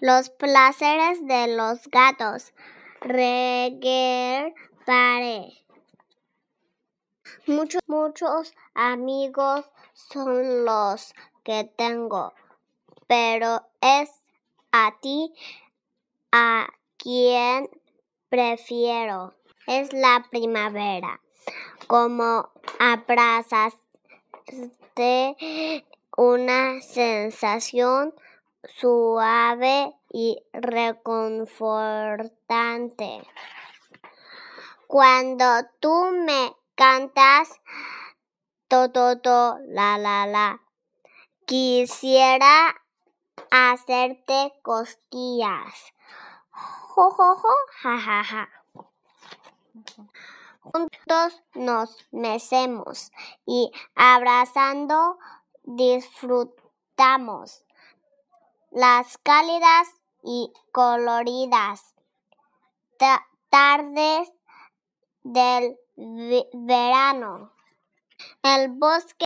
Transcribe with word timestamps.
Los 0.00 0.30
placeres 0.30 1.26
de 1.26 1.54
los 1.54 1.86
gatos. 1.88 2.54
Reguer 3.02 4.54
Muchos, 7.46 7.82
muchos 7.86 8.54
amigos 8.74 9.70
son 9.92 10.64
los 10.64 11.14
que 11.44 11.70
tengo, 11.76 12.32
pero 13.06 13.62
es 13.80 14.10
a 14.72 14.96
ti 15.02 15.34
a 16.32 16.66
quien 16.96 17.68
prefiero. 18.30 19.34
Es 19.66 19.92
la 19.92 20.26
primavera. 20.30 21.20
Como 21.86 22.48
abrazas 22.78 23.74
de 24.96 25.84
una 26.16 26.80
sensación 26.80 28.14
suave 28.68 29.94
y 30.12 30.36
reconfortante. 30.52 33.26
Cuando 34.86 35.44
tú 35.80 36.10
me 36.26 36.54
cantas, 36.74 37.58
to, 38.68 38.90
to, 38.90 39.18
to, 39.20 39.58
la, 39.66 39.96
la, 39.98 40.26
la, 40.26 40.60
quisiera 41.46 42.76
hacerte 43.50 44.52
cosquillas. 44.62 45.94
Jo, 46.52 47.10
jo, 47.10 47.34
jo, 47.36 47.54
ja, 47.82 47.98
ja, 47.98 48.24
ja. 48.24 48.48
Juntos 50.62 51.42
nos 51.54 52.06
mecemos 52.12 53.10
y 53.46 53.72
abrazando 53.94 55.18
disfrutamos 55.64 57.64
las 58.70 59.18
cálidas 59.18 59.88
y 60.22 60.52
coloridas 60.72 61.94
tardes 63.48 64.32
del 65.22 65.76
verano. 66.52 67.52
El 68.42 68.68
bosque, 68.68 69.24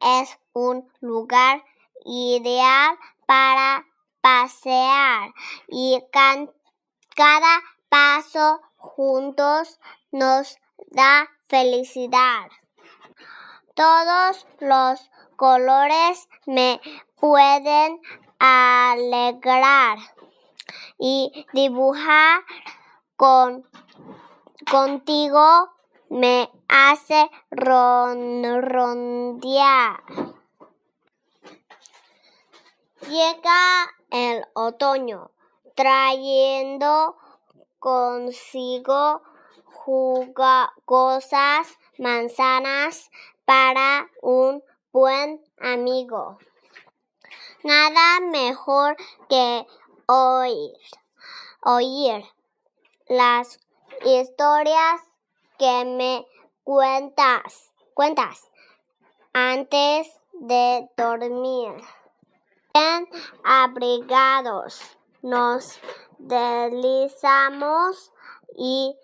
es 0.00 0.38
un 0.54 0.90
lugar 1.00 1.62
ideal 2.04 2.96
para 3.26 3.86
pasear 4.22 5.32
y 5.68 6.02
cada 6.10 7.60
paso 7.88 8.60
juntos 8.76 9.78
nos 10.10 10.58
da 10.88 11.28
felicidad. 11.48 12.48
Todos 13.74 14.46
los 14.60 15.10
colores 15.40 16.28
me 16.44 16.80
pueden 17.18 17.98
alegrar 18.38 19.98
y 20.98 21.46
dibujar 21.54 22.42
con 23.16 23.66
contigo 24.70 25.70
me 26.10 26.50
hace 26.68 27.30
rondear. 27.50 28.60
Llega 33.08 33.86
el 34.10 34.44
otoño 34.52 35.30
trayendo 35.74 37.16
consigo 37.78 39.22
jugosas 39.64 40.98
manzanas 41.96 43.10
para 43.46 44.06
un 44.20 44.62
buen 44.92 45.40
amigo. 45.60 46.38
Nada 47.62 48.20
mejor 48.20 48.96
que 49.28 49.66
oír, 50.06 50.76
oír 51.62 52.24
las 53.08 53.60
historias 54.04 55.00
que 55.58 55.84
me 55.84 56.26
cuentas, 56.64 57.70
cuentas 57.94 58.50
antes 59.32 60.08
de 60.32 60.88
dormir. 60.96 61.72
Bien 62.74 63.08
abrigados 63.44 64.80
nos 65.22 65.78
deslizamos 66.18 68.12
y 68.56 68.96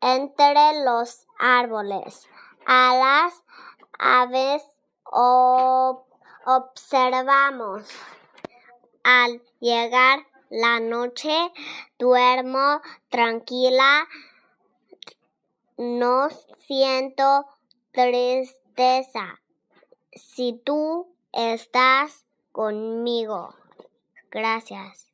entre 0.00 0.84
los 0.84 1.26
árboles 1.38 2.28
a 2.66 2.94
las 2.94 3.42
aves 3.98 4.77
observamos. 6.44 7.88
Al 9.02 9.42
llegar 9.60 10.26
la 10.50 10.80
noche 10.80 11.52
duermo 11.98 12.80
tranquila, 13.08 14.06
no 15.76 16.28
siento 16.66 17.46
tristeza. 17.92 19.40
Si 20.12 20.52
tú 20.64 21.14
estás 21.32 22.24
conmigo. 22.52 23.54
Gracias. 24.30 25.07